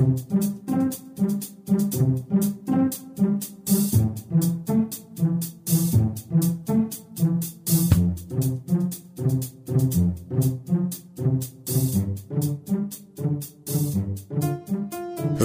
[0.00, 0.59] thank you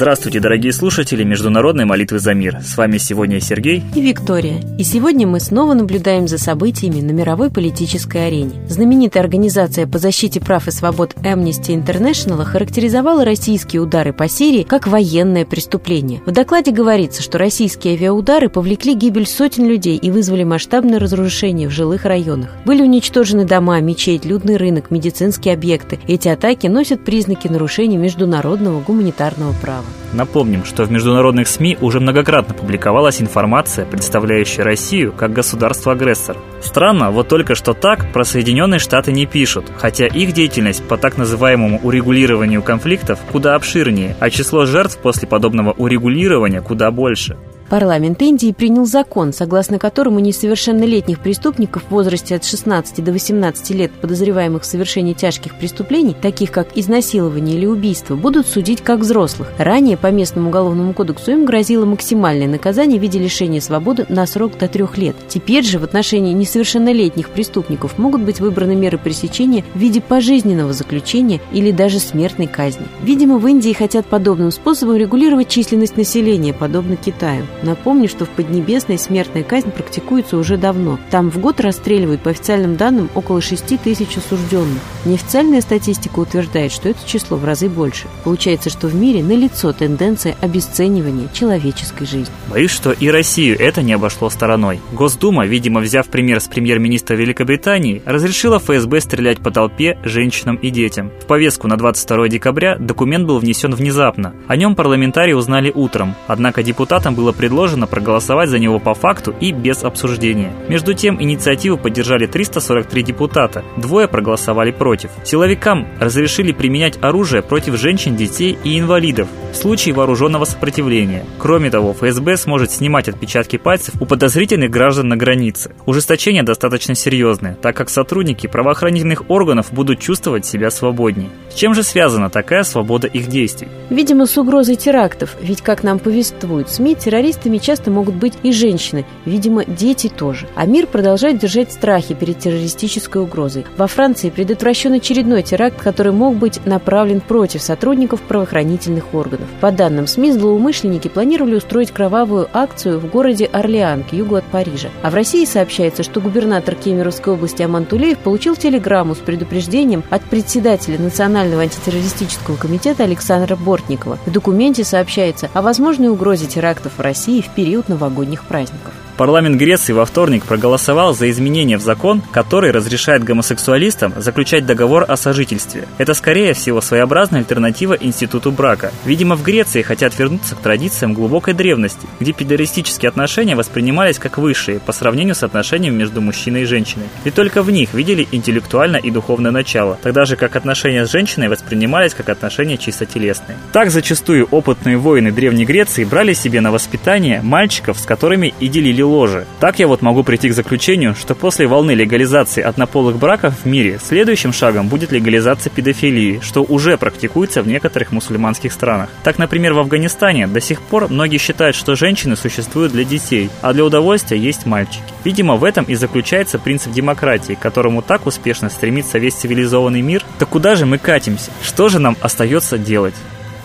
[0.00, 2.60] Здравствуйте, дорогие слушатели Международной молитвы за мир.
[2.62, 4.62] С вами сегодня Сергей и Виктория.
[4.78, 8.66] И сегодня мы снова наблюдаем за событиями на мировой политической арене.
[8.66, 14.86] Знаменитая организация по защите прав и свобод Amnesty International характеризовала российские удары по Сирии как
[14.86, 16.22] военное преступление.
[16.24, 21.72] В докладе говорится, что российские авиаудары повлекли гибель сотен людей и вызвали масштабное разрушение в
[21.72, 22.48] жилых районах.
[22.64, 25.98] Были уничтожены дома, мечеть, людный рынок, медицинские объекты.
[26.08, 29.89] Эти атаки носят признаки нарушения международного гуманитарного права.
[30.12, 36.36] Напомним, что в международных СМИ уже многократно публиковалась информация, представляющая Россию как государство-агрессор.
[36.60, 41.16] Странно, вот только что так про Соединенные Штаты не пишут, хотя их деятельность по так
[41.16, 47.36] называемому урегулированию конфликтов куда обширнее, а число жертв после подобного урегулирования куда больше.
[47.70, 53.92] Парламент Индии принял закон, согласно которому несовершеннолетних преступников в возрасте от 16 до 18 лет,
[53.92, 59.52] подозреваемых в совершении тяжких преступлений, таких как изнасилование или убийство, будут судить как взрослых.
[59.56, 64.58] Ранее по местному уголовному кодексу им грозило максимальное наказание в виде лишения свободы на срок
[64.58, 65.14] до трех лет.
[65.28, 71.40] Теперь же в отношении несовершеннолетних преступников могут быть выбраны меры пресечения в виде пожизненного заключения
[71.52, 72.88] или даже смертной казни.
[73.00, 77.46] Видимо, в Индии хотят подобным способом регулировать численность населения, подобно Китаю.
[77.62, 80.98] Напомню, что в Поднебесной смертная казнь практикуется уже давно.
[81.10, 84.80] Там в год расстреливают, по официальным данным, около 6 тысяч осужденных.
[85.04, 88.06] Неофициальная статистика утверждает, что это число в разы больше.
[88.24, 92.32] Получается, что в мире налицо тенденция обесценивания человеческой жизни.
[92.48, 94.80] Боюсь, что и Россию это не обошло стороной.
[94.92, 101.10] Госдума, видимо, взяв пример с премьер-министра Великобритании, разрешила ФСБ стрелять по толпе, женщинам и детям.
[101.22, 104.34] В повестку на 22 декабря документ был внесен внезапно.
[104.48, 109.34] О нем парламентарии узнали утром, однако депутатам было предложено предложено проголосовать за него по факту
[109.40, 110.52] и без обсуждения.
[110.68, 115.10] Между тем, инициативу поддержали 343 депутата, двое проголосовали против.
[115.24, 121.24] Силовикам разрешили применять оружие против женщин, детей и инвалидов в случае вооруженного сопротивления.
[121.38, 125.72] Кроме того, ФСБ сможет снимать отпечатки пальцев у подозрительных граждан на границе.
[125.86, 131.30] Ужесточение достаточно серьезное, так как сотрудники правоохранительных органов будут чувствовать себя свободнее.
[131.50, 133.66] С чем же связана такая свобода их действий?
[133.90, 138.52] Видимо, с угрозой терактов, ведь, как нам повествуют СМИ, террористы террористами часто могут быть и
[138.52, 140.46] женщины, видимо, дети тоже.
[140.54, 143.64] А мир продолжает держать страхи перед террористической угрозой.
[143.76, 149.46] Во Франции предотвращен очередной теракт, который мог быть направлен против сотрудников правоохранительных органов.
[149.60, 154.88] По данным СМИ, злоумышленники планировали устроить кровавую акцию в городе Орлеан, к югу от Парижа.
[155.02, 160.22] А в России сообщается, что губернатор Кемеровской области Аман Тулеев получил телеграмму с предупреждением от
[160.22, 164.18] председателя Национального антитеррористического комитета Александра Бортникова.
[164.26, 168.92] В документе сообщается о возможной угрозе терактов в России России в период новогодних праздников.
[169.20, 175.18] Парламент Греции во вторник проголосовал за изменение в закон, который разрешает гомосексуалистам заключать договор о
[175.18, 175.86] сожительстве.
[175.98, 178.92] Это, скорее всего, своеобразная альтернатива институту брака.
[179.04, 184.80] Видимо, в Греции хотят вернуться к традициям глубокой древности, где педористические отношения воспринимались как высшие
[184.80, 187.08] по сравнению с отношениями между мужчиной и женщиной.
[187.24, 191.50] И только в них видели интеллектуальное и духовное начало, тогда же как отношения с женщиной
[191.50, 193.58] воспринимались как отношения чисто телесные.
[193.74, 199.09] Так зачастую опытные воины Древней Греции брали себе на воспитание мальчиков, с которыми и делили
[199.10, 199.46] ложе.
[199.58, 203.98] Так я вот могу прийти к заключению, что после волны легализации однополых браков в мире
[204.02, 209.10] следующим шагом будет легализация педофилии, что уже практикуется в некоторых мусульманских странах.
[209.22, 213.72] Так, например, в Афганистане до сих пор многие считают, что женщины существуют для детей, а
[213.72, 215.02] для удовольствия есть мальчики.
[215.24, 220.24] Видимо, в этом и заключается принцип демократии, к которому так успешно стремится весь цивилизованный мир.
[220.38, 221.50] Так куда же мы катимся?
[221.62, 223.14] Что же нам остается делать?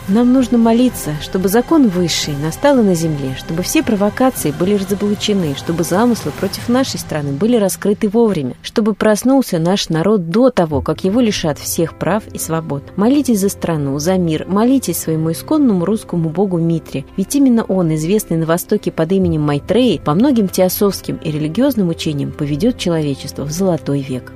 [0.08, 5.84] Нам нужно молиться, чтобы закон высший настал на земле, чтобы все провокации были разоблачены, чтобы
[5.84, 11.22] замыслы против нашей страны были раскрыты вовремя, чтобы проснулся наш народ до того, как его
[11.22, 12.84] лишат всех прав и свобод.
[12.98, 18.38] Молитесь за страну, за мир, молитесь своему исконному русскому богу Митре, ведь именно он, известный
[18.38, 24.02] на Востоке под именем Майтреи, по многим теософским и религиозным учениям поведет человечество в золотой
[24.02, 24.34] век.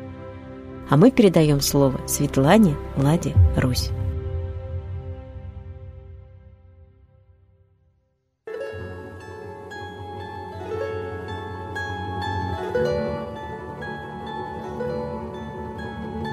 [0.90, 3.92] А мы передаем слово Светлане Ладе Русь.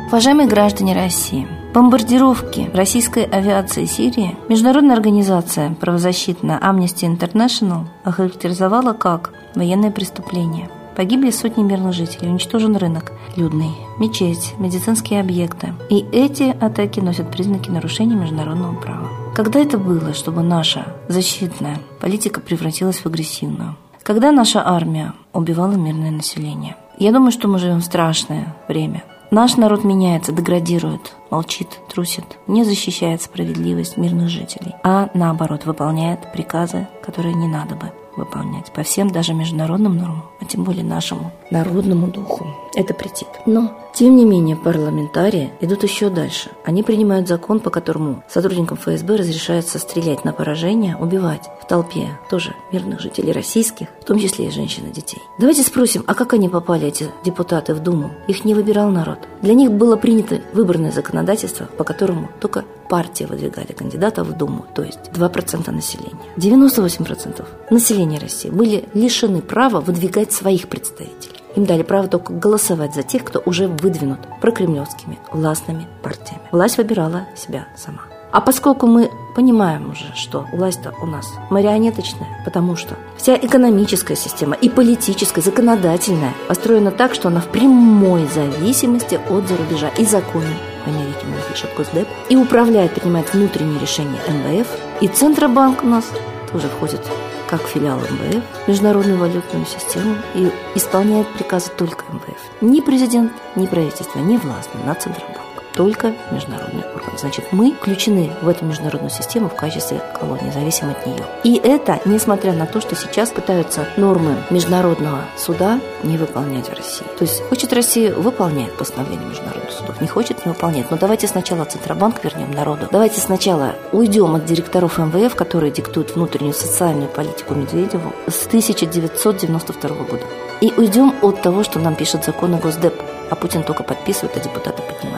[0.06, 9.90] Уважаемые граждане России, бомбардировки российской авиации Сирии Международная организация правозащитная Amnesty International охарактеризовала как военное
[9.90, 10.70] преступление.
[10.94, 15.74] Погибли сотни мирных жителей, уничтожен рынок, людный, мечеть, медицинские объекты.
[15.90, 19.08] И эти атаки носят признаки нарушения международного права.
[19.34, 23.74] Когда это было, чтобы наша защитная политика превратилась в агрессивную?
[24.04, 26.76] Когда наша армия убивала мирное население?
[26.96, 29.02] Я думаю, что мы живем в страшное время.
[29.30, 36.86] Наш народ меняется, деградирует, молчит, трусит, не защищает справедливость мирных жителей, а наоборот выполняет приказы,
[37.02, 42.06] которые не надо бы выполнять по всем даже международным нормам, а тем более нашему народному
[42.06, 42.46] духу.
[42.76, 43.28] Это претит.
[43.46, 46.50] Но, тем не менее, парламентарии идут еще дальше.
[46.62, 52.54] Они принимают закон, по которому сотрудникам ФСБ разрешается стрелять на поражение, убивать в толпе тоже
[52.72, 55.22] мирных жителей российских, в том числе и женщин и детей.
[55.38, 58.10] Давайте спросим, а как они попали, эти депутаты, в Думу?
[58.28, 59.20] Их не выбирал народ.
[59.40, 64.82] Для них было принято выборное законодательство, по которому только партии выдвигали кандидатов в Думу, то
[64.82, 66.20] есть 2% населения.
[66.36, 71.35] 98% населения России были лишены права выдвигать своих представителей.
[71.56, 76.42] Им дали право только голосовать за тех, кто уже выдвинут прокремлевскими властными партиями.
[76.52, 78.02] Власть выбирала себя сама.
[78.30, 84.54] А поскольку мы понимаем уже, что власть-то у нас марионеточная, потому что вся экономическая система
[84.54, 90.52] и политическая, законодательная построена так, что она в прямой зависимости от зарубежа и законы
[90.84, 94.68] в Америке нам пишет Госдеп, и управляет, принимает внутренние решения МВФ,
[95.00, 96.04] и Центробанк у нас
[96.52, 97.00] тоже входит
[97.48, 102.40] как филиал МВФ, Международную валютную систему, и исполняет приказы только МВФ.
[102.60, 105.46] Ни президент, ни правительство не властны над Центробанком
[105.76, 107.18] только международный орган.
[107.18, 111.22] Значит, мы включены в эту международную систему в качестве колонии, зависим от нее.
[111.44, 117.06] И это несмотря на то, что сейчас пытаются нормы международного суда не выполнять в России.
[117.18, 120.90] То есть хочет Россия выполняет постановление международных судов, не хочет не выполняет.
[120.90, 122.88] Но давайте сначала Центробанк вернем народу.
[122.90, 130.22] Давайте сначала уйдем от директоров МВФ, которые диктуют внутреннюю социальную политику Медведеву с 1992 года.
[130.60, 132.94] И уйдем от того, что нам пишет законы Госдеп,
[133.30, 135.15] а Путин только подписывает, а депутаты поднимают.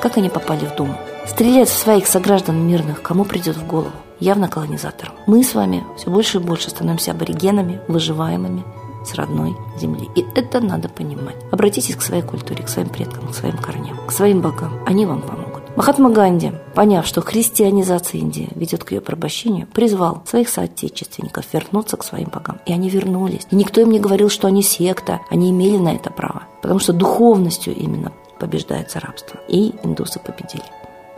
[0.00, 0.94] Как они попали в Думу?
[1.26, 3.92] Стрелять в своих сограждан мирных кому придет в голову?
[4.18, 5.14] Явно колонизаторам.
[5.26, 8.64] Мы с вами все больше и больше становимся аборигенами, выживаемыми
[9.04, 10.08] с родной земли.
[10.14, 11.36] И это надо понимать.
[11.52, 14.72] Обратитесь к своей культуре, к своим предкам, к своим корням, к своим богам.
[14.86, 15.50] Они вам помогут.
[15.76, 22.04] Махатма Ганди, поняв, что христианизация Индии ведет к ее порабощению, призвал своих соотечественников вернуться к
[22.04, 22.58] своим богам.
[22.66, 23.46] И они вернулись.
[23.50, 25.20] И никто им не говорил, что они секта.
[25.30, 26.44] Они имели на это право.
[26.62, 29.38] Потому что духовностью именно побеждается рабство.
[29.46, 30.64] И индусы победили.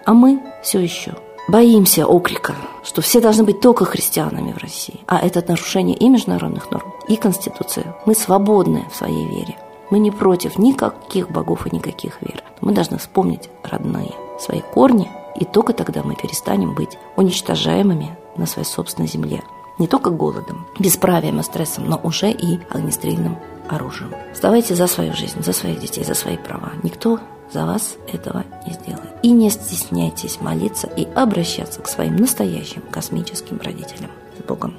[0.05, 1.15] А мы все еще
[1.49, 2.55] боимся окрика,
[2.85, 5.01] что все должны быть только христианами в России.
[5.07, 7.85] А это нарушение и международных норм, и Конституции.
[8.05, 9.57] Мы свободны в своей вере.
[9.91, 12.43] Мы не против никаких богов и никаких вер.
[12.61, 18.67] Мы должны вспомнить родные свои корни, и только тогда мы перестанем быть уничтожаемыми на своей
[18.67, 19.43] собственной земле.
[19.79, 23.39] Не только голодом, бесправием и стрессом, но уже и огнестрельным
[23.69, 24.13] оружием.
[24.33, 26.73] Вставайте за свою жизнь, за своих детей, за свои права.
[26.83, 27.19] Никто
[27.53, 29.11] за вас этого не сделает.
[29.23, 34.11] И не стесняйтесь молиться и обращаться к своим настоящим космическим родителям.
[34.39, 34.77] С Богом!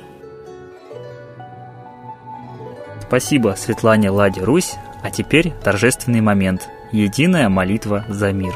[3.01, 4.73] Спасибо Светлане Ладе Русь,
[5.03, 6.67] а теперь торжественный момент.
[6.91, 8.55] Единая молитва за мир.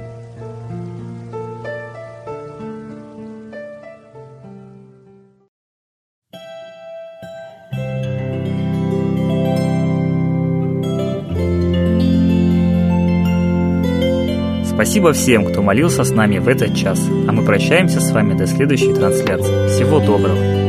[14.73, 16.99] Спасибо всем, кто молился с нами в этот час.
[17.27, 19.67] А мы прощаемся с вами до следующей трансляции.
[19.67, 20.60] Всего доброго.